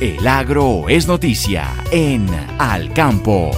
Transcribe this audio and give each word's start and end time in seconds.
El 0.00 0.26
agro 0.26 0.88
es 0.88 1.06
noticia 1.06 1.72
en 1.92 2.26
Al 2.58 2.92
Campo. 2.92 3.52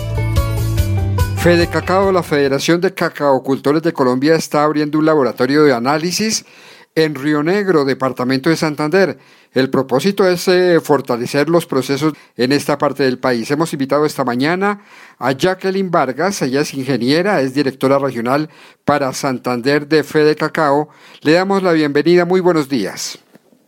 Fede 1.39 1.67
Cacao, 1.67 2.13
la 2.13 2.23
Federación 2.23 2.79
de 2.83 2.93
Cacaocultores 2.93 3.83
de 3.83 3.95
Colombia, 3.95 4.35
está 4.35 4.63
abriendo 4.63 4.99
un 4.99 5.07
laboratorio 5.07 5.65
de 5.65 5.73
análisis 5.73 6.45
en 6.95 7.15
Río 7.15 7.43
Negro, 7.43 7.87
departamento 7.87 8.51
de 8.51 8.57
Santander. 8.57 9.19
El 9.53 9.71
propósito 9.71 10.29
es 10.29 10.47
eh, 10.49 10.79
fortalecer 10.83 11.49
los 11.49 11.65
procesos 11.65 12.13
en 12.37 12.53
esta 12.53 12.77
parte 12.77 13.05
del 13.05 13.19
país. 13.19 13.51
Hemos 13.51 13.73
invitado 13.73 14.05
esta 14.05 14.23
mañana 14.23 14.83
a 15.19 15.33
Jacqueline 15.33 15.91
Vargas, 15.91 16.43
ella 16.43 16.61
es 16.61 16.75
ingeniera, 16.75 17.41
es 17.41 17.55
directora 17.55 17.99
regional 17.99 18.51
para 18.85 19.15
Santander 19.15 19.89
de 19.89 20.05
Fede 20.05 20.37
Cacao. 20.37 20.91
Le 21.23 21.33
damos 21.33 21.63
la 21.63 21.73
bienvenida, 21.73 22.27
muy 22.27 22.41
buenos 22.41 22.69
días. 22.69 23.19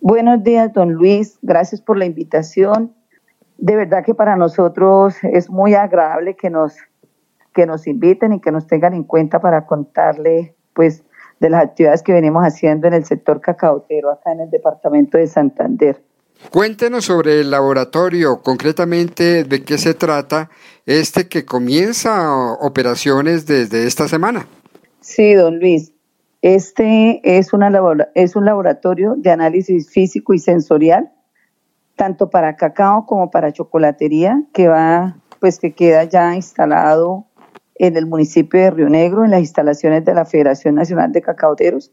Buenos 0.01 0.43
días, 0.45 0.73
don 0.73 0.93
Luis, 0.93 1.39
gracias 1.43 1.81
por 1.81 1.97
la 1.97 2.07
invitación. 2.07 2.95
De 3.57 3.75
verdad 3.75 4.05
que 4.05 4.15
para 4.15 4.37
nosotros 4.37 5.17
es 5.23 5.51
muy 5.51 5.75
agradable 5.75 6.37
que 6.37 6.51
nos, 6.51 6.77
que 7.53 7.67
nos 7.67 7.87
inviten 7.87 8.33
y 8.33 8.41
que 8.41 8.53
nos 8.53 8.67
tengan 8.67 8.95
en 8.95 9.03
cuenta 9.03 9.41
para 9.41 9.67
contarle 9.67 10.55
pues 10.73 11.03
de 11.41 11.51
las 11.51 11.65
actividades 11.65 12.03
que 12.03 12.13
venimos 12.13 12.45
haciendo 12.45 12.87
en 12.87 12.95
el 12.95 13.05
sector 13.05 13.41
cacautero 13.41 14.11
acá 14.11 14.33
en 14.33 14.41
el 14.41 14.51
departamento 14.51 15.19
de 15.19 15.27
Santander. 15.27 16.01
Cuéntenos 16.51 17.05
sobre 17.05 17.41
el 17.41 17.51
laboratorio, 17.51 18.43
concretamente 18.43 19.43
de 19.43 19.65
qué 19.65 19.77
se 19.77 19.95
trata 19.95 20.51
este 20.87 21.29
que 21.29 21.45
comienza 21.45 22.53
operaciones 22.61 23.47
desde 23.47 23.87
esta 23.87 24.07
semana. 24.07 24.47
Sí, 25.01 25.35
don 25.35 25.59
Luis. 25.59 25.93
Este 26.41 27.20
es, 27.39 27.53
una 27.53 27.72
es 28.14 28.36
un 28.36 28.44
laboratorio 28.44 29.14
de 29.17 29.31
análisis 29.31 29.91
físico 29.91 30.34
y 30.34 30.39
sensorial, 30.39 31.11
tanto 31.97 32.30
para 32.30 32.55
cacao 32.55 33.06
como 33.06 33.30
para 33.30 33.53
chocolatería, 33.53 34.42
que 34.53 34.69
va, 34.69 35.17
pues 35.41 35.58
que 35.58 35.75
queda 35.75 36.05
ya 36.05 36.34
instalado 36.36 37.27
en 37.75 37.97
el 37.97 38.06
municipio 38.06 38.61
de 38.61 38.70
Río 38.70 38.89
Negro, 38.89 39.24
en 39.24 39.33
las 39.33 39.40
instalaciones 39.40 40.05
de 40.05 40.14
la 40.14 40.24
Federación 40.24 40.77
Nacional 40.77 41.13
de 41.13 41.23
Cacaoteros. 41.23 41.92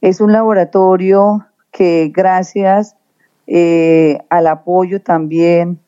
Es 0.00 0.20
un 0.20 0.32
laboratorio 0.32 1.46
que 1.72 2.12
gracias 2.14 2.96
eh, 3.48 4.18
al 4.28 4.46
apoyo 4.46 5.02
también 5.02 5.80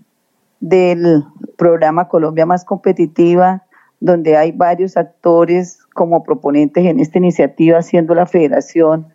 del 0.61 1.25
programa 1.57 2.09
Colombia 2.09 2.47
Más 2.47 2.65
Competitiva, 2.65 3.65
donde 4.01 4.37
hay 4.37 4.53
varios 4.53 4.97
actores 4.97 5.79
como 5.99 6.23
proponentes 6.23 6.87
en 6.87 7.01
esta 7.01 7.19
iniciativa, 7.19 7.83
siendo 7.83 8.15
la 8.15 8.27
federación 8.27 9.09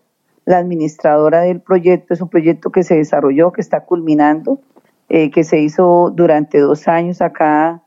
la 0.44 0.58
administradora 0.58 1.40
del 1.40 1.62
proyecto. 1.62 2.14
Es 2.14 2.20
un 2.20 2.28
proyecto 2.28 2.72
que 2.72 2.84
se 2.84 2.96
desarrolló, 2.96 3.54
que 3.54 3.62
está 3.62 3.86
culminando, 3.86 4.60
eh, 5.08 5.32
que 5.32 5.46
se 5.46 5.60
hizo 5.60 6.12
durante 6.14 6.60
dos 6.60 6.90
años 6.90 7.22
acá 7.22 7.82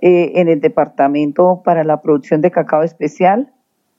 eh, 0.00 0.30
en 0.36 0.46
el 0.46 0.60
Departamento 0.60 1.62
para 1.64 1.82
la 1.82 2.00
Producción 2.00 2.40
de 2.40 2.52
Cacao 2.52 2.84
Especial 2.84 3.52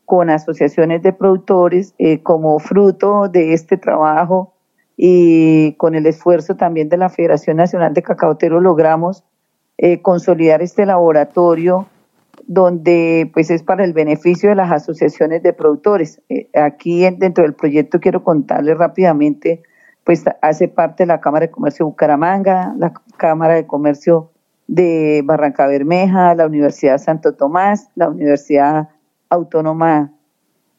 con 0.06 0.30
asociaciones 0.30 1.02
de 1.04 1.12
productores 1.12 1.94
eh, 1.98 2.24
como 2.24 2.60
fruto 2.60 3.28
de 3.28 3.52
este 3.52 3.76
trabajo 3.76 4.54
y 4.96 5.74
con 5.74 5.96
el 5.96 6.06
esfuerzo 6.06 6.56
también 6.56 6.88
de 6.88 6.96
la 6.96 7.10
Federación 7.10 7.58
Nacional 7.58 7.94
de 7.94 8.04
Cacaoteros 8.04 8.64
logramos 8.64 9.26
eh, 9.78 10.02
consolidar 10.02 10.62
este 10.62 10.86
laboratorio 10.86 11.88
donde 12.50 13.30
pues 13.32 13.52
es 13.52 13.62
para 13.62 13.86
el 13.86 13.94
beneficio 13.94 14.50
de 14.50 14.56
las 14.56 14.72
asociaciones 14.72 15.44
de 15.44 15.54
productores. 15.54 16.20
aquí 16.56 17.08
dentro 17.12 17.44
del 17.44 17.54
proyecto 17.54 18.00
quiero 18.00 18.24
contarles 18.24 18.76
rápidamente, 18.76 19.62
pues 20.04 20.26
hace 20.42 20.68
parte 20.68 21.06
la 21.06 21.22
Cámara 21.22 21.46
de 21.46 21.52
Comercio 21.52 21.86
de 21.86 21.92
Bucaramanga, 21.92 22.74
la 22.76 22.92
Cámara 23.18 23.54
de 23.54 23.68
Comercio 23.68 24.32
de 24.66 25.22
Barranca 25.24 25.68
Bermeja, 25.68 26.34
la 26.34 26.48
Universidad 26.48 26.98
Santo 26.98 27.36
Tomás, 27.36 27.92
la 27.94 28.10
Universidad 28.10 28.90
Autónoma 29.30 30.12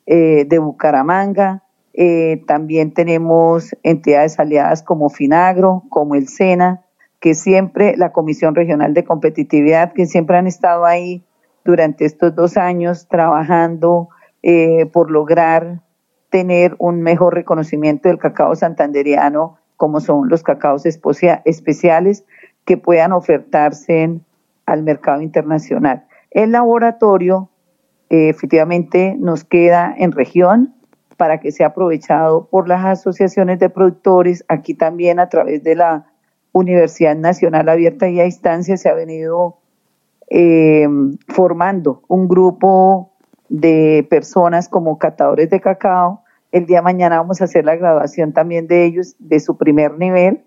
eh, 0.07 0.47
de 0.49 0.59
Bucaramanga. 0.59 1.63
Eh, 1.95 2.43
también 2.49 2.95
tenemos 2.95 3.77
entidades 3.85 4.41
aliadas 4.41 4.83
como 4.83 5.09
Finagro, 5.09 5.85
como 5.89 6.17
el 6.17 6.27
SENA, 6.27 6.83
que 7.21 7.35
siempre, 7.35 7.97
la 7.97 8.11
Comisión 8.11 8.57
Regional 8.57 8.93
de 8.93 9.05
Competitividad, 9.05 9.93
que 9.93 10.07
siempre 10.07 10.37
han 10.37 10.49
estado 10.49 10.85
ahí 10.85 11.25
durante 11.65 12.05
estos 12.05 12.35
dos 12.35 12.57
años 12.57 13.07
trabajando 13.09 14.09
eh, 14.43 14.87
por 14.87 15.11
lograr 15.11 15.81
tener 16.31 16.77
un 16.79 17.03
mejor 17.03 17.35
reconocimiento 17.35 18.09
del 18.09 18.19
cacao 18.19 18.55
santanderiano, 18.55 19.59
como 19.77 20.01
son 20.01 20.29
los 20.29 20.43
cacaos 20.43 20.85
especiales, 20.87 22.25
que 22.65 22.77
puedan 22.77 23.13
ofertarse 23.13 24.21
al 24.67 24.83
mercado 24.83 25.21
internacional. 25.21 26.05
El 26.31 26.53
laboratorio 26.53 27.51
eh, 28.09 28.29
efectivamente 28.29 29.17
nos 29.19 29.45
queda 29.45 29.93
en 29.97 30.13
región 30.13 30.75
para 31.17 31.39
que 31.39 31.53
sea 31.53 31.69
aprovechado 31.69 32.47
por 32.47 32.69
las 32.69 32.85
asociaciones 32.85 33.59
de 33.59 33.69
productores. 33.69 34.45
Aquí 34.49 34.75
también 34.75 35.19
a 35.19 35.29
través 35.29 35.63
de 35.63 35.75
la 35.75 36.07
Universidad 36.53 37.17
Nacional 37.17 37.69
Abierta 37.69 38.09
y 38.09 38.21
a 38.21 38.25
Distancia 38.25 38.77
se 38.77 38.89
ha 38.89 38.95
venido 38.95 39.60
eh, 40.31 40.89
formando 41.29 42.03
un 42.09 42.29
grupo 42.29 43.13
de 43.49 44.07
personas 44.09 44.69
como 44.69 44.99
catadores 44.99 45.51
de 45.51 45.61
cacao. 45.61 46.23
El 46.53 46.67
día 46.67 46.79
de 46.79 46.83
mañana 46.83 47.19
vamos 47.19 47.41
a 47.41 47.45
hacer 47.45 47.65
la 47.65 47.77
graduación 47.77 48.33
también 48.33 48.67
de 48.67 48.85
ellos 48.85 49.17
de 49.19 49.41
su 49.41 49.57
primer 49.57 49.99
nivel 49.99 50.45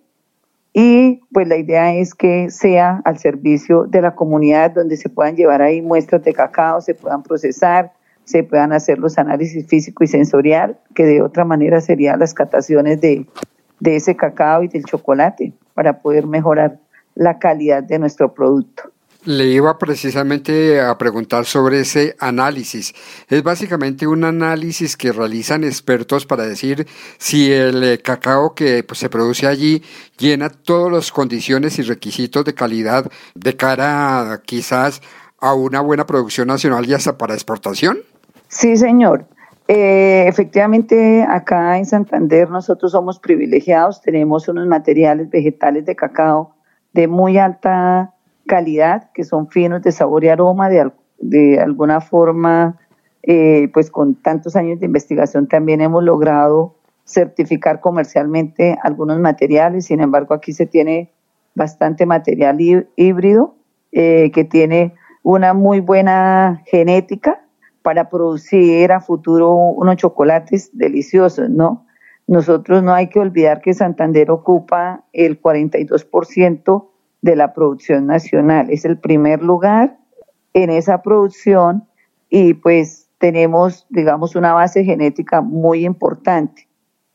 y 0.73 1.21
pues 1.31 1.47
la 1.47 1.57
idea 1.57 1.93
es 1.93 2.15
que 2.15 2.49
sea 2.49 3.01
al 3.05 3.19
servicio 3.19 3.83
de 3.83 4.01
la 4.01 4.15
comunidad 4.15 4.71
donde 4.71 4.97
se 4.97 5.07
puedan 5.07 5.35
llevar 5.35 5.61
ahí 5.61 5.83
muestras 5.83 6.23
de 6.23 6.33
cacao, 6.33 6.81
se 6.81 6.95
puedan 6.95 7.21
procesar, 7.21 7.93
se 8.23 8.43
puedan 8.43 8.73
hacer 8.73 8.97
los 8.97 9.19
análisis 9.19 9.67
físico 9.67 10.03
y 10.03 10.07
sensorial, 10.07 10.79
que 10.95 11.05
de 11.05 11.21
otra 11.21 11.45
manera 11.45 11.79
serían 11.79 12.19
las 12.19 12.33
cataciones 12.33 12.99
de, 13.01 13.27
de 13.79 13.95
ese 13.95 14.15
cacao 14.15 14.63
y 14.63 14.67
del 14.67 14.83
chocolate 14.85 15.53
para 15.75 16.01
poder 16.01 16.25
mejorar 16.25 16.79
la 17.13 17.37
calidad 17.37 17.83
de 17.83 17.99
nuestro 17.99 18.33
producto. 18.33 18.91
Le 19.25 19.45
iba 19.45 19.77
precisamente 19.77 20.81
a 20.81 20.97
preguntar 20.97 21.45
sobre 21.45 21.79
ese 21.79 22.15
análisis. 22.19 22.93
Es 23.29 23.41
básicamente 23.41 24.05
un 24.05 24.25
análisis 24.25 24.97
que 24.97 25.13
realizan 25.13 25.63
expertos 25.63 26.25
para 26.25 26.45
decir 26.45 26.85
si 27.19 27.49
el 27.49 27.83
eh, 27.83 27.99
cacao 27.99 28.53
que 28.53 28.83
pues, 28.83 28.99
se 28.99 29.09
produce 29.09 29.47
allí 29.47 29.81
llena 30.17 30.49
todas 30.49 30.91
las 30.91 31.11
condiciones 31.11 31.79
y 31.79 31.83
requisitos 31.83 32.43
de 32.43 32.53
calidad 32.53 33.09
de 33.33 33.55
cara 33.55 34.41
quizás 34.45 35.01
a 35.39 35.53
una 35.53 35.79
buena 35.79 36.05
producción 36.05 36.49
nacional 36.49 36.85
y 36.85 36.93
hasta 36.93 37.17
para 37.17 37.33
exportación. 37.33 37.99
Sí, 38.49 38.75
señor. 38.75 39.25
Eh, 39.69 40.25
efectivamente, 40.27 41.23
acá 41.23 41.77
en 41.77 41.85
Santander 41.85 42.49
nosotros 42.49 42.91
somos 42.91 43.19
privilegiados, 43.19 44.01
tenemos 44.01 44.49
unos 44.49 44.67
materiales 44.67 45.29
vegetales 45.29 45.85
de 45.85 45.95
cacao 45.95 46.55
de 46.91 47.07
muy 47.07 47.37
alta 47.37 48.12
calidad, 48.45 49.11
que 49.13 49.23
son 49.23 49.49
finos 49.49 49.81
de 49.81 49.91
sabor 49.91 50.23
y 50.23 50.29
aroma, 50.29 50.69
de, 50.69 50.91
de 51.19 51.59
alguna 51.59 52.01
forma, 52.01 52.79
eh, 53.23 53.69
pues 53.73 53.89
con 53.89 54.15
tantos 54.15 54.55
años 54.55 54.79
de 54.79 54.85
investigación 54.85 55.47
también 55.47 55.81
hemos 55.81 56.03
logrado 56.03 56.75
certificar 57.05 57.79
comercialmente 57.79 58.77
algunos 58.83 59.19
materiales, 59.19 59.85
sin 59.85 60.01
embargo 60.01 60.33
aquí 60.33 60.53
se 60.53 60.65
tiene 60.65 61.11
bastante 61.55 62.05
material 62.05 62.57
híbrido 62.95 63.55
eh, 63.91 64.31
que 64.33 64.43
tiene 64.43 64.95
una 65.21 65.53
muy 65.53 65.79
buena 65.79 66.63
genética 66.65 67.45
para 67.81 68.09
producir 68.09 68.91
a 68.91 69.01
futuro 69.01 69.53
unos 69.53 69.97
chocolates 69.97 70.71
deliciosos, 70.73 71.49
¿no? 71.49 71.85
Nosotros 72.27 72.81
no 72.83 72.93
hay 72.93 73.07
que 73.07 73.19
olvidar 73.19 73.61
que 73.61 73.73
Santander 73.73 74.31
ocupa 74.31 75.03
el 75.11 75.41
42% 75.41 76.87
de 77.23 77.37
la 77.37 77.53
producción 77.53 78.05
nacional, 78.05 78.69
es 78.69 78.83
el 78.83 78.99
primer 78.99 79.41
lugar 79.41 79.97
en 80.53 80.69
esa 80.69 81.01
producción 81.01 81.87
y 82.29 82.53
pues 82.53 83.09
tenemos, 83.17 83.87
digamos, 83.89 84.35
una 84.35 84.53
base 84.53 84.83
genética 84.83 85.39
muy 85.39 85.85
importante. 85.85 86.67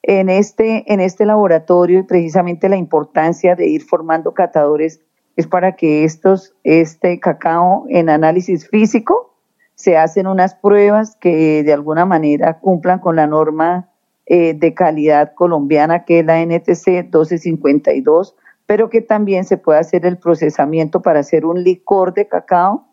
En 0.03 0.31
este, 0.31 0.91
en 0.91 1.01
este 1.01 1.27
laboratorio 1.27 2.01
y 2.01 2.03
precisamente 2.05 2.71
la 2.71 2.79
importancia 2.79 3.55
de 3.55 3.69
ir 3.69 3.83
formando 3.83 4.33
catadores 4.33 5.03
es 5.37 5.47
para 5.47 5.77
que 5.77 6.05
estos, 6.05 6.55
este 6.65 7.21
cacao 7.21 7.85
en 7.91 8.09
análisis 8.09 8.67
físico 8.67 9.37
se 9.75 9.99
hacen 9.99 10.27
unas 10.27 10.55
pruebas 10.55 11.17
que 11.21 11.63
de 11.63 11.73
alguna 11.75 12.07
manera 12.07 12.59
cumplan 12.61 12.99
con 12.99 13.17
la 13.17 13.27
norma 13.27 13.91
eh, 14.25 14.55
de 14.55 14.73
calidad 14.73 15.35
colombiana 15.35 16.07
que 16.07 16.21
es 16.21 16.25
la 16.25 16.41
NTC 16.41 17.05
1252, 17.05 18.35
pero 18.69 18.91
que 18.91 19.01
también 19.01 19.47
se 19.47 19.57
puede 19.57 19.79
hacer 19.79 20.05
el 20.05 20.19
procesamiento 20.19 21.01
para 21.01 21.21
hacer 21.21 21.47
un 21.47 21.65
licor 21.65 22.13
de 22.13 22.29
cacao, 22.29 22.87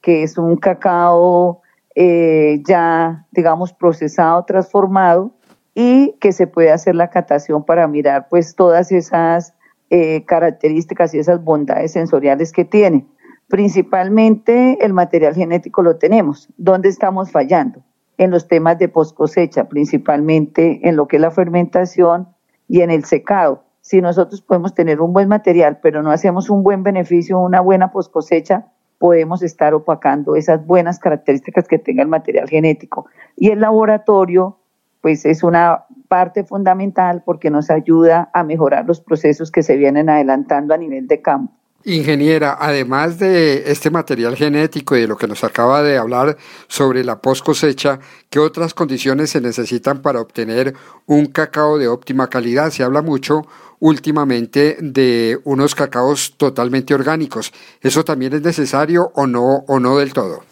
que 0.00 0.22
es 0.22 0.38
un 0.38 0.56
cacao 0.56 1.60
eh, 1.94 2.62
ya, 2.66 3.26
digamos, 3.30 3.74
procesado, 3.74 4.42
transformado, 4.46 5.32
y 5.74 6.14
que 6.18 6.32
se 6.32 6.46
puede 6.46 6.72
hacer 6.72 6.94
la 6.94 7.10
catación 7.10 7.62
para 7.62 7.86
mirar 7.86 8.28
pues 8.30 8.54
todas 8.54 8.90
esas 8.90 9.52
eh, 9.90 10.24
características 10.24 11.12
y 11.12 11.18
esas 11.18 11.44
bondades 11.44 11.92
sensoriales 11.92 12.50
que 12.50 12.64
tiene. 12.64 13.06
Principalmente 13.48 14.78
el 14.82 14.94
material 14.94 15.34
genético 15.34 15.82
lo 15.82 15.98
tenemos. 15.98 16.48
¿Dónde 16.56 16.88
estamos 16.88 17.30
fallando? 17.30 17.82
En 18.16 18.30
los 18.30 18.48
temas 18.48 18.78
de 18.78 18.88
post 18.88 19.14
cosecha, 19.14 19.68
principalmente 19.68 20.88
en 20.88 20.96
lo 20.96 21.06
que 21.06 21.16
es 21.16 21.22
la 21.22 21.30
fermentación 21.30 22.28
y 22.66 22.80
en 22.80 22.90
el 22.90 23.04
secado. 23.04 23.67
Si 23.88 24.02
nosotros 24.02 24.42
podemos 24.42 24.74
tener 24.74 25.00
un 25.00 25.14
buen 25.14 25.28
material, 25.28 25.78
pero 25.82 26.02
no 26.02 26.10
hacemos 26.10 26.50
un 26.50 26.62
buen 26.62 26.82
beneficio, 26.82 27.38
una 27.38 27.62
buena 27.62 27.90
post 27.90 28.12
cosecha, 28.12 28.66
podemos 28.98 29.42
estar 29.42 29.72
opacando 29.72 30.36
esas 30.36 30.66
buenas 30.66 30.98
características 30.98 31.66
que 31.66 31.78
tenga 31.78 32.02
el 32.02 32.08
material 32.08 32.50
genético. 32.50 33.06
Y 33.34 33.48
el 33.48 33.60
laboratorio, 33.60 34.58
pues 35.00 35.24
es 35.24 35.42
una 35.42 35.86
parte 36.06 36.44
fundamental 36.44 37.22
porque 37.24 37.48
nos 37.48 37.70
ayuda 37.70 38.28
a 38.34 38.44
mejorar 38.44 38.84
los 38.84 39.00
procesos 39.00 39.50
que 39.50 39.62
se 39.62 39.78
vienen 39.78 40.10
adelantando 40.10 40.74
a 40.74 40.76
nivel 40.76 41.08
de 41.08 41.22
campo. 41.22 41.54
Ingeniera, 41.84 42.58
además 42.60 43.18
de 43.18 43.70
este 43.70 43.88
material 43.88 44.36
genético 44.36 44.96
y 44.96 45.00
de 45.00 45.06
lo 45.06 45.16
que 45.16 45.28
nos 45.28 45.44
acaba 45.44 45.82
de 45.82 45.96
hablar 45.96 46.36
sobre 46.66 47.04
la 47.04 47.22
post 47.22 47.42
cosecha, 47.42 48.00
¿qué 48.28 48.40
otras 48.40 48.74
condiciones 48.74 49.30
se 49.30 49.40
necesitan 49.40 50.02
para 50.02 50.20
obtener 50.20 50.74
un 51.06 51.26
cacao 51.26 51.78
de 51.78 51.88
óptima 51.88 52.28
calidad? 52.28 52.70
Se 52.70 52.82
habla 52.82 53.00
mucho 53.00 53.46
últimamente 53.80 54.76
de 54.80 55.38
unos 55.44 55.74
cacaos 55.74 56.34
totalmente 56.36 56.94
orgánicos. 56.94 57.52
¿Eso 57.80 58.04
también 58.04 58.32
es 58.34 58.42
necesario 58.42 59.12
o 59.14 59.26
no, 59.26 59.64
o 59.66 59.80
no 59.80 59.96
del 59.98 60.12
todo? 60.12 60.42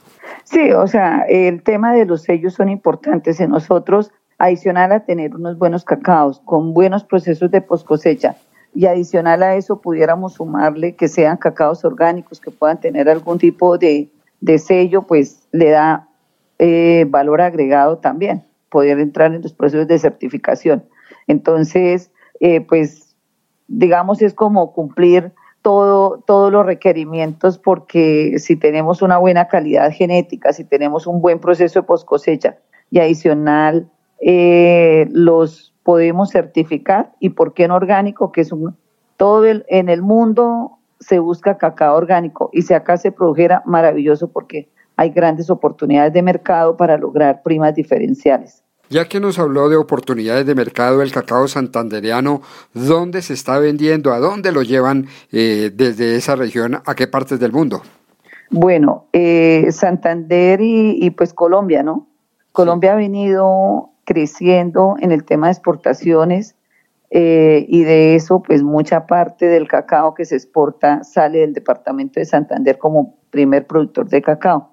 Sí, 0.44 0.70
o 0.72 0.86
sea, 0.86 1.24
el 1.28 1.62
tema 1.62 1.92
de 1.92 2.06
los 2.06 2.22
sellos 2.22 2.54
son 2.54 2.68
importantes 2.68 3.40
en 3.40 3.50
nosotros 3.50 4.12
adicional 4.38 4.92
a 4.92 5.00
tener 5.00 5.34
unos 5.34 5.58
buenos 5.58 5.84
cacaos 5.84 6.40
con 6.44 6.74
buenos 6.74 7.04
procesos 7.04 7.50
de 7.50 7.60
post 7.60 7.86
cosecha 7.86 8.36
y 8.76 8.84
adicional 8.84 9.42
a 9.42 9.56
eso 9.56 9.80
pudiéramos 9.80 10.34
sumarle 10.34 10.94
que 10.94 11.08
sean 11.08 11.38
cacaos 11.38 11.82
orgánicos 11.84 12.40
que 12.40 12.50
puedan 12.50 12.78
tener 12.78 13.08
algún 13.08 13.38
tipo 13.38 13.78
de, 13.78 14.10
sello, 14.58 15.02
pues 15.02 15.48
le 15.50 15.70
da 15.70 16.08
eh, 16.58 17.06
valor 17.08 17.40
agregado 17.40 17.96
también, 17.98 18.44
poder 18.68 19.00
entrar 19.00 19.32
en 19.32 19.40
los 19.40 19.54
procesos 19.54 19.88
de 19.88 19.98
certificación. 19.98 20.84
Entonces, 21.26 22.10
eh, 22.40 22.60
pues 22.60 23.05
digamos 23.68 24.22
es 24.22 24.34
como 24.34 24.72
cumplir 24.72 25.32
todo, 25.62 26.22
todos 26.26 26.52
los 26.52 26.64
requerimientos 26.64 27.58
porque 27.58 28.38
si 28.38 28.56
tenemos 28.56 29.02
una 29.02 29.18
buena 29.18 29.48
calidad 29.48 29.90
genética, 29.90 30.52
si 30.52 30.64
tenemos 30.64 31.06
un 31.06 31.20
buen 31.20 31.40
proceso 31.40 31.80
de 31.80 31.86
post 31.86 32.06
cosecha 32.06 32.58
y 32.90 33.00
adicional 33.00 33.90
eh, 34.20 35.08
los 35.10 35.74
podemos 35.82 36.30
certificar 36.30 37.12
y 37.20 37.30
por 37.30 37.54
qué 37.54 37.68
no 37.68 37.74
orgánico, 37.74 38.32
que 38.32 38.42
es 38.42 38.52
un, 38.52 38.76
todo 39.16 39.44
el, 39.44 39.64
en 39.68 39.88
el 39.88 40.02
mundo 40.02 40.78
se 41.00 41.18
busca 41.18 41.58
cacao 41.58 41.96
orgánico 41.96 42.50
y 42.52 42.62
si 42.62 42.74
acá 42.74 42.96
se 42.96 43.12
produjera, 43.12 43.62
maravilloso 43.66 44.30
porque 44.32 44.68
hay 44.96 45.10
grandes 45.10 45.50
oportunidades 45.50 46.12
de 46.12 46.22
mercado 46.22 46.76
para 46.76 46.96
lograr 46.96 47.42
primas 47.42 47.74
diferenciales. 47.74 48.64
Ya 48.88 49.06
que 49.08 49.20
nos 49.20 49.38
habló 49.38 49.68
de 49.68 49.76
oportunidades 49.76 50.46
de 50.46 50.54
mercado 50.54 50.98
del 50.98 51.12
cacao 51.12 51.48
santandereano, 51.48 52.42
¿dónde 52.72 53.22
se 53.22 53.34
está 53.34 53.58
vendiendo? 53.58 54.12
¿A 54.12 54.18
dónde 54.18 54.52
lo 54.52 54.62
llevan 54.62 55.06
eh, 55.32 55.70
desde 55.74 56.16
esa 56.16 56.36
región? 56.36 56.80
¿A 56.86 56.94
qué 56.94 57.06
partes 57.06 57.40
del 57.40 57.52
mundo? 57.52 57.82
Bueno, 58.50 59.06
eh, 59.12 59.66
Santander 59.72 60.60
y, 60.60 61.04
y, 61.04 61.10
pues 61.10 61.34
Colombia, 61.34 61.82
¿no? 61.82 62.06
Colombia 62.52 62.92
ha 62.92 62.96
venido 62.96 63.90
creciendo 64.04 64.94
en 65.00 65.10
el 65.10 65.24
tema 65.24 65.48
de 65.48 65.52
exportaciones 65.54 66.54
eh, 67.10 67.66
y 67.68 67.84
de 67.84 68.16
eso 68.16 68.42
pues 68.42 68.62
mucha 68.62 69.06
parte 69.06 69.46
del 69.46 69.68
cacao 69.68 70.14
que 70.14 70.24
se 70.24 70.34
exporta 70.34 71.04
sale 71.04 71.38
del 71.38 71.52
departamento 71.52 72.18
de 72.18 72.26
Santander 72.26 72.78
como 72.78 73.16
primer 73.30 73.66
productor 73.66 74.08
de 74.08 74.22
cacao. 74.22 74.72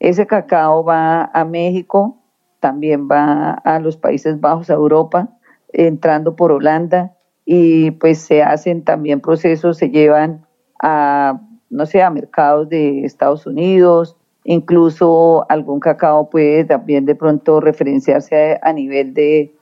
Ese 0.00 0.26
cacao 0.26 0.84
va 0.84 1.30
a 1.32 1.44
México, 1.44 2.22
también 2.60 3.08
va 3.08 3.52
a 3.52 3.78
los 3.78 3.96
Países 3.96 4.40
Bajos, 4.40 4.70
a 4.70 4.74
Europa, 4.74 5.28
entrando 5.72 6.36
por 6.36 6.52
Holanda 6.52 7.14
y 7.44 7.92
pues 7.92 8.18
se 8.18 8.42
hacen 8.42 8.84
también 8.84 9.20
procesos, 9.20 9.78
se 9.78 9.90
llevan 9.90 10.46
a, 10.82 11.40
no 11.70 11.86
sé, 11.86 12.02
a 12.02 12.10
mercados 12.10 12.68
de 12.68 13.04
Estados 13.04 13.46
Unidos, 13.46 14.18
Incluso 14.50 15.44
algún 15.50 15.78
cacao 15.78 16.30
puede 16.30 16.64
también 16.64 17.04
de 17.04 17.14
pronto 17.14 17.60
referenciarse 17.60 18.58
a, 18.62 18.72
nivel 18.72 19.12
de, 19.12 19.52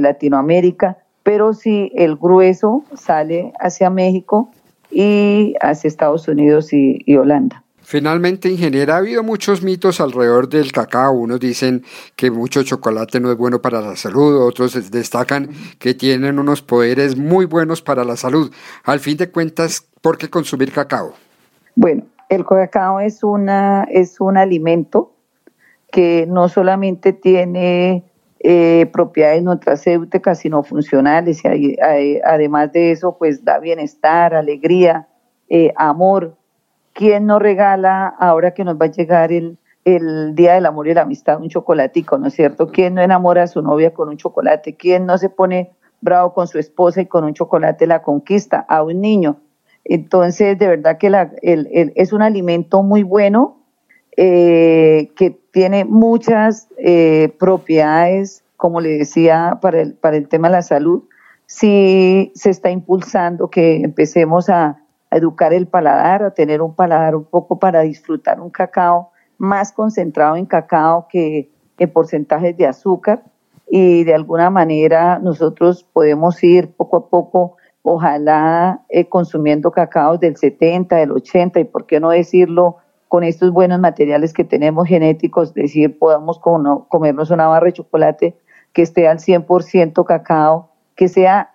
Latinoamérica, 0.00 0.98
pero 1.22 1.52
sí 1.52 1.92
el 1.94 2.16
grueso 2.16 2.82
sale 2.94 3.52
hacia 3.60 3.88
México 3.88 4.50
y 4.90 5.54
hacia 5.60 5.86
Estados 5.86 6.26
Unidos 6.26 6.72
y 6.72 7.16
Holanda. 7.16 7.62
Finalmente, 7.88 8.48
ingeniera, 8.48 8.94
ha 8.94 8.98
habido 8.98 9.22
muchos 9.22 9.62
mitos 9.62 10.00
alrededor 10.00 10.48
del 10.48 10.72
cacao. 10.72 11.12
Unos 11.12 11.38
dicen 11.38 11.84
que 12.16 12.32
mucho 12.32 12.64
chocolate 12.64 13.20
no 13.20 13.30
es 13.30 13.38
bueno 13.38 13.62
para 13.62 13.80
la 13.80 13.94
salud, 13.94 14.44
otros 14.44 14.90
destacan 14.90 15.50
que 15.78 15.94
tienen 15.94 16.40
unos 16.40 16.62
poderes 16.62 17.16
muy 17.16 17.46
buenos 17.46 17.82
para 17.82 18.02
la 18.02 18.16
salud. 18.16 18.52
Al 18.82 18.98
fin 18.98 19.16
de 19.16 19.30
cuentas, 19.30 19.86
¿por 20.02 20.18
qué 20.18 20.28
consumir 20.28 20.72
cacao? 20.72 21.12
Bueno, 21.76 22.02
el 22.28 22.44
cacao 22.44 22.98
es, 22.98 23.22
una, 23.22 23.84
es 23.84 24.20
un 24.20 24.36
alimento 24.36 25.12
que 25.92 26.26
no 26.28 26.48
solamente 26.48 27.12
tiene 27.12 28.02
eh, 28.40 28.90
propiedades 28.92 29.44
nutracéuticas, 29.44 30.40
sino 30.40 30.64
funcionales. 30.64 31.40
Y 31.44 31.76
además 32.24 32.72
de 32.72 32.90
eso, 32.90 33.16
pues 33.16 33.44
da 33.44 33.60
bienestar, 33.60 34.34
alegría, 34.34 35.06
eh, 35.48 35.72
amor. 35.76 36.36
¿Quién 36.96 37.26
no 37.26 37.38
regala 37.38 38.08
ahora 38.08 38.54
que 38.54 38.64
nos 38.64 38.76
va 38.80 38.86
a 38.86 38.90
llegar 38.90 39.30
el, 39.30 39.58
el 39.84 40.34
Día 40.34 40.54
del 40.54 40.64
Amor 40.64 40.88
y 40.88 40.94
la 40.94 41.02
Amistad 41.02 41.42
un 41.42 41.50
chocolatico, 41.50 42.16
¿no 42.16 42.28
es 42.28 42.34
cierto? 42.34 42.68
¿Quién 42.68 42.94
no 42.94 43.02
enamora 43.02 43.42
a 43.42 43.46
su 43.48 43.60
novia 43.60 43.92
con 43.92 44.08
un 44.08 44.16
chocolate? 44.16 44.76
¿Quién 44.76 45.04
no 45.04 45.18
se 45.18 45.28
pone 45.28 45.72
bravo 46.00 46.32
con 46.32 46.48
su 46.48 46.58
esposa 46.58 47.02
y 47.02 47.06
con 47.06 47.24
un 47.24 47.34
chocolate 47.34 47.86
la 47.86 48.00
conquista? 48.00 48.64
A 48.66 48.82
un 48.82 49.02
niño. 49.02 49.36
Entonces, 49.84 50.58
de 50.58 50.66
verdad 50.68 50.96
que 50.96 51.12
es 51.42 52.14
un 52.14 52.22
alimento 52.22 52.82
muy 52.82 53.02
bueno, 53.02 53.58
eh, 54.16 55.10
que 55.16 55.38
tiene 55.52 55.84
muchas 55.84 56.68
eh, 56.78 57.30
propiedades, 57.38 58.42
como 58.56 58.80
le 58.80 58.96
decía, 58.96 59.58
para 59.60 59.82
el, 59.82 59.92
para 59.92 60.16
el 60.16 60.28
tema 60.28 60.48
de 60.48 60.52
la 60.52 60.62
salud. 60.62 61.02
Sí 61.44 62.32
se 62.34 62.48
está 62.48 62.70
impulsando 62.70 63.50
que 63.50 63.82
empecemos 63.82 64.48
a, 64.48 64.80
educar 65.16 65.52
el 65.52 65.66
paladar, 65.66 66.22
a 66.22 66.30
tener 66.32 66.62
un 66.62 66.74
paladar 66.74 67.16
un 67.16 67.24
poco 67.24 67.58
para 67.58 67.80
disfrutar 67.80 68.40
un 68.40 68.50
cacao 68.50 69.10
más 69.38 69.72
concentrado 69.72 70.36
en 70.36 70.46
cacao 70.46 71.08
que 71.08 71.50
en 71.78 71.92
porcentajes 71.92 72.56
de 72.56 72.66
azúcar. 72.66 73.22
Y 73.68 74.04
de 74.04 74.14
alguna 74.14 74.48
manera 74.50 75.18
nosotros 75.18 75.82
podemos 75.82 76.42
ir 76.44 76.72
poco 76.76 76.96
a 76.96 77.08
poco 77.08 77.56
ojalá 77.88 78.84
eh, 78.88 79.08
consumiendo 79.08 79.70
cacao 79.70 80.18
del 80.18 80.36
70, 80.36 80.96
del 80.96 81.12
80 81.12 81.60
y 81.60 81.64
por 81.64 81.86
qué 81.86 82.00
no 82.00 82.10
decirlo 82.10 82.78
con 83.06 83.22
estos 83.22 83.52
buenos 83.52 83.78
materiales 83.78 84.32
que 84.32 84.42
tenemos 84.42 84.88
genéticos, 84.88 85.54
decir, 85.54 85.96
podamos 85.96 86.40
comernos 86.40 87.30
una 87.30 87.46
barra 87.46 87.66
de 87.66 87.74
chocolate 87.74 88.36
que 88.72 88.82
esté 88.82 89.06
al 89.06 89.18
100% 89.18 90.04
cacao, 90.04 90.70
que 90.96 91.06
sea 91.06 91.54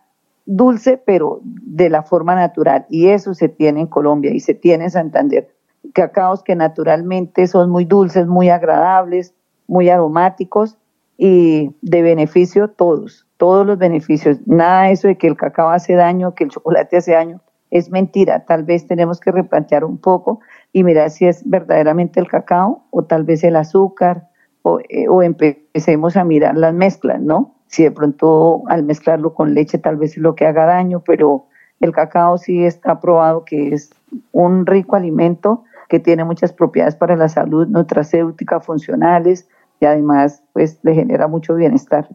dulce, 0.56 0.98
pero 0.98 1.40
de 1.44 1.90
la 1.90 2.04
forma 2.04 2.36
natural. 2.36 2.86
Y 2.90 3.08
eso 3.08 3.34
se 3.34 3.48
tiene 3.48 3.82
en 3.82 3.88
Colombia 3.88 4.34
y 4.34 4.40
se 4.40 4.54
tiene 4.54 4.86
en 4.86 4.92
Santander. 4.92 5.50
Cacaos 5.94 6.44
que 6.44 6.56
naturalmente 6.56 7.48
son 7.48 7.70
muy 7.70 7.86
dulces, 7.86 8.28
muy 8.28 8.50
agradables, 8.50 9.34
muy 9.68 9.90
aromáticos 9.90 10.78
y 11.18 11.74
de 11.82 12.02
beneficio 12.02 12.70
todos, 12.70 13.26
todos 13.38 13.66
los 13.66 13.78
beneficios. 13.78 14.40
Nada 14.46 14.84
de 14.84 14.92
eso 14.92 15.08
de 15.08 15.18
que 15.18 15.28
el 15.28 15.38
cacao 15.38 15.70
hace 15.70 15.94
daño, 15.94 16.36
que 16.36 16.44
el 16.44 16.50
chocolate 16.50 16.98
hace 16.98 17.14
daño, 17.14 17.42
es 17.70 17.90
mentira. 17.90 18.46
Tal 18.46 18.64
vez 18.64 18.86
tenemos 18.86 19.22
que 19.22 19.32
replantear 19.32 19.86
un 19.86 19.98
poco 19.98 20.42
y 20.74 20.84
mirar 20.84 21.10
si 21.10 21.28
es 21.28 21.50
verdaderamente 21.50 22.20
el 22.20 22.28
cacao 22.28 22.84
o 22.92 23.04
tal 23.04 23.24
vez 23.24 23.44
el 23.46 23.56
azúcar 23.56 24.28
o, 24.64 24.80
eh, 24.90 25.08
o 25.08 25.24
empecemos 25.24 26.18
a 26.18 26.26
mirar 26.26 26.58
las 26.58 26.74
mezclas, 26.74 27.22
¿no? 27.22 27.56
Si 27.72 27.84
de 27.84 27.92
pronto 27.92 28.64
al 28.68 28.84
mezclarlo 28.84 29.34
con 29.34 29.54
leche 29.54 29.78
tal 29.78 29.96
vez 29.96 30.12
es 30.12 30.18
lo 30.18 30.36
que 30.36 30.46
haga 30.46 30.66
daño, 30.66 31.02
pero 31.06 31.46
el 31.80 31.94
cacao 31.94 32.38
sí 32.38 32.66
está 32.66 33.00
probado 33.00 33.46
que 33.46 33.74
es 33.74 33.92
un 34.34 34.66
rico 34.66 34.98
alimento 34.98 35.64
que 35.88 36.00
tiene 36.00 36.26
muchas 36.26 36.52
propiedades 36.52 36.96
para 36.96 37.16
la 37.16 37.30
salud 37.30 37.68
nutracéutica, 37.68 38.60
funcionales 38.60 39.48
y 39.80 39.86
además 39.86 40.44
pues 40.52 40.80
le 40.84 40.94
genera 40.94 41.28
mucho 41.28 41.56
bienestar. 41.56 42.10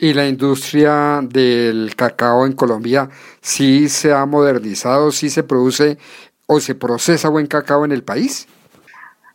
¿Y 0.00 0.14
la 0.14 0.26
industria 0.26 1.20
del 1.22 1.94
cacao 1.96 2.44
en 2.44 2.52
Colombia 2.52 3.08
sí 3.40 3.88
se 3.88 4.12
ha 4.12 4.26
modernizado, 4.26 5.12
sí 5.12 5.30
se 5.30 5.44
produce 5.44 5.98
o 6.46 6.58
se 6.58 6.74
procesa 6.74 7.28
buen 7.28 7.46
cacao 7.46 7.84
en 7.84 7.92
el 7.92 8.02
país? 8.02 8.48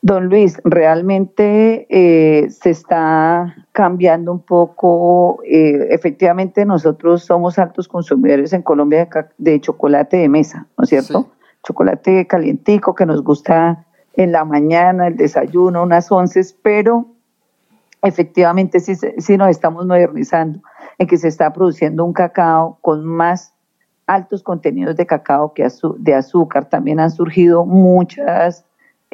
Don 0.05 0.27
Luis, 0.27 0.60
realmente 0.65 1.88
eh, 1.89 2.50
se 2.50 2.72
está 2.72 3.55
cambiando 3.72 4.33
un 4.33 4.41
poco. 4.41 5.39
Eh, 5.45 5.88
efectivamente, 5.91 6.65
nosotros 6.65 7.24
somos 7.24 7.57
altos 7.57 7.88
consumidores 7.88 8.51
en 8.51 8.63
Colombia 8.63 9.07
de, 9.38 9.62
chocolate 9.62 10.17
de 10.17 10.27
mesa, 10.27 10.67
¿no 10.77 10.83
es 10.83 10.89
cierto? 10.89 11.31
Chocolate 11.65 12.27
calientico 12.27 12.93
que 12.93 13.05
nos 13.05 13.24
gusta 13.24 13.86
en 14.15 14.33
la 14.33 14.43
mañana, 14.43 15.07
el 15.07 15.15
desayuno, 15.15 15.83
unas 15.83 16.12
once, 16.12 16.41
pero 16.62 17.05
efectivamente 18.01 18.81
sí, 18.81 18.95
sí 18.95 19.38
nos 19.38 19.48
estamos 19.51 19.86
modernizando 19.86 20.60
en 20.98 21.07
que 21.07 21.17
se 21.17 21.29
está 21.29 21.53
produciendo 21.53 22.03
un 22.03 22.12
cacao 22.12 22.77
con 22.81 23.05
más 23.05 23.53
altos 24.05 24.43
contenidos 24.43 24.98
de 24.98 25.05
cacao 25.05 25.53
que 25.53 25.65
de 26.00 26.13
azúcar. 26.13 26.65
También 26.65 27.00
han 27.00 27.10
surgido 27.10 27.65
muchas 27.65 28.65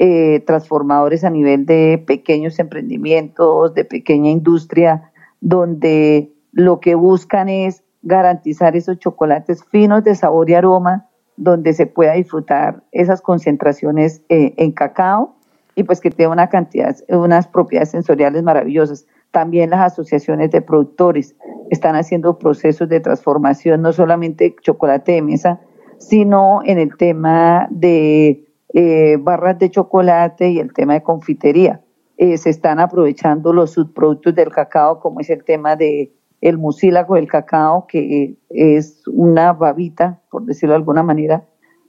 eh, 0.01 0.39
transformadores 0.48 1.25
a 1.25 1.29
nivel 1.29 1.65
de 1.65 2.01
pequeños 2.08 2.58
emprendimientos, 2.58 3.74
de 3.74 3.84
pequeña 3.84 4.32
industria, 4.32 5.12
donde 5.41 6.32
lo 6.53 6.79
que 6.79 6.96
buscan 6.96 7.50
es 7.50 7.84
garantizar 8.01 8.77
esos 8.77 8.98
chocolates 9.00 9.62
finos 9.65 10.06
de 10.06 10.15
sabor 10.15 10.50
y 10.50 10.53
aroma, 10.53 11.10
donde 11.36 11.74
se 11.74 11.86
pueda 11.86 12.13
disfrutar 12.13 12.82
esas 12.94 13.22
concentraciones 13.22 14.22
eh, 14.29 14.53
en 14.56 14.72
cacao 14.72 15.36
y 15.75 15.84
pues 15.84 16.00
que 16.00 16.12
tenga 16.12 16.32
una 16.32 16.48
cantidad, 16.48 16.96
unas 17.10 17.50
propiedades 17.50 17.89
sensoriales 17.89 18.41
maravillosas. 18.41 19.06
También 19.32 19.70
las 19.70 19.91
asociaciones 19.91 20.50
de 20.51 20.62
productores 20.62 21.36
están 21.72 21.98
haciendo 21.98 22.39
procesos 22.39 22.88
de 22.88 23.01
transformación, 23.01 23.82
no 23.82 23.91
solamente 23.91 24.56
chocolate 24.62 25.12
de 25.12 25.22
mesa, 25.24 25.60
sino 25.98 26.62
en 26.63 26.79
el 26.79 26.96
tema 26.96 27.68
de 27.70 28.49
eh, 28.73 29.17
barras 29.19 29.57
de 29.57 29.71
chocolate 29.71 30.49
y 30.49 30.59
el 30.59 30.73
tema 30.73 30.93
de 30.93 31.01
confitería. 31.01 31.81
Eh, 32.17 32.38
se 32.38 32.49
están 32.49 32.79
aprovechando 32.79 33.51
los 33.51 33.71
subproductos 33.71 34.35
del 34.35 34.49
cacao, 34.49 34.99
como 34.99 35.21
es 35.21 35.29
el 35.29 35.43
tema 35.43 35.75
de 35.75 36.13
el 36.41 36.57
mucílago 36.57 37.15
del 37.15 37.27
cacao, 37.27 37.88
que 37.88 38.38
es 38.49 39.03
una 39.07 39.53
babita, 39.53 40.21
por 40.29 40.45
decirlo 40.45 40.73
de 40.73 40.77
alguna 40.77 41.03
manera, 41.03 41.43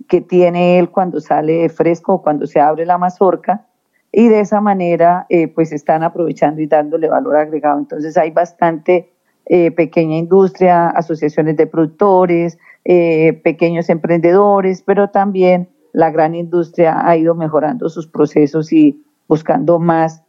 que 0.09 0.21
tiene 0.21 0.79
él 0.79 0.91
cuando 0.91 1.21
sale 1.21 1.69
fresco 1.69 2.23
cuando 2.23 2.47
se 2.47 2.59
abre 2.59 2.87
la 2.87 2.99
mazorca, 2.99 3.67
y 4.11 4.29
de 4.29 4.41
esa 4.41 4.61
manera 4.61 5.27
eh, 5.29 5.47
pues 5.49 5.71
están 5.73 6.03
aprovechando 6.03 6.61
y 6.61 6.67
dándole 6.67 7.09
valor 7.09 7.37
agregado. 7.37 7.79
Entonces 7.79 8.17
hay 8.17 8.31
bastante 8.31 9.13
eh, 9.47 9.71
pequeña 9.71 10.17
industria, 10.17 10.89
asociaciones 10.89 11.57
de 11.57 11.67
productores, 11.67 12.59
pequeños 12.83 13.91
emprendedores, 13.91 14.83
pero 14.83 15.11
también 15.11 15.69
la 15.93 16.11
gran 16.11 16.35
industria 16.35 17.07
ha 17.07 17.17
ido 17.17 17.35
mejorando 17.35 17.89
sus 17.89 18.07
procesos 18.07 18.73
y 18.73 19.03
buscando 19.29 19.79
más 19.79 20.23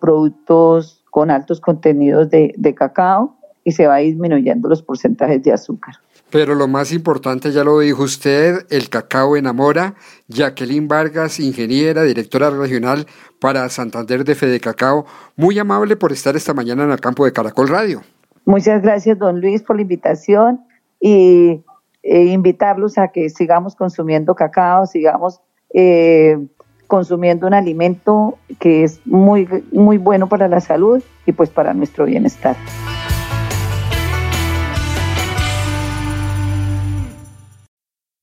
productos 0.00 1.04
con 1.10 1.30
altos 1.30 1.60
contenidos 1.60 2.30
de 2.30 2.74
cacao 2.76 3.36
y 3.64 3.72
se 3.72 3.86
va 3.86 3.96
disminuyendo 3.96 4.68
los 4.68 4.82
porcentajes 4.82 5.42
de 5.42 5.52
azúcar. 5.52 5.96
Pero 6.30 6.54
lo 6.54 6.68
más 6.68 6.92
importante, 6.92 7.52
ya 7.52 7.64
lo 7.64 7.78
dijo 7.80 8.02
usted, 8.02 8.66
el 8.68 8.90
cacao 8.90 9.36
enamora. 9.36 9.94
Jacqueline 10.28 10.86
Vargas, 10.86 11.40
ingeniera, 11.40 12.02
directora 12.02 12.50
regional 12.50 13.06
para 13.40 13.68
Santander 13.70 14.24
de 14.24 14.34
Fede 14.34 14.60
Cacao, 14.60 15.06
muy 15.36 15.58
amable 15.58 15.96
por 15.96 16.12
estar 16.12 16.36
esta 16.36 16.52
mañana 16.52 16.84
en 16.84 16.90
el 16.90 17.00
campo 17.00 17.24
de 17.24 17.32
Caracol 17.32 17.68
Radio. 17.68 18.02
Muchas 18.44 18.82
gracias, 18.82 19.18
don 19.18 19.40
Luis, 19.40 19.62
por 19.62 19.76
la 19.76 19.82
invitación 19.82 20.60
y 21.00 21.62
e 22.08 22.24
invitarlos 22.24 22.96
a 22.96 23.08
que 23.08 23.28
sigamos 23.28 23.76
consumiendo 23.76 24.34
cacao, 24.34 24.86
sigamos 24.86 25.40
eh, 25.74 26.38
consumiendo 26.86 27.46
un 27.46 27.52
alimento 27.52 28.38
que 28.58 28.82
es 28.82 29.06
muy, 29.06 29.46
muy 29.72 29.98
bueno 29.98 30.26
para 30.26 30.48
la 30.48 30.60
salud 30.60 31.02
y 31.26 31.32
pues 31.32 31.50
para 31.50 31.74
nuestro 31.74 32.06
bienestar. 32.06 32.56